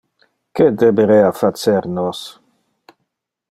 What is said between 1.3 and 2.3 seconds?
facer nos?!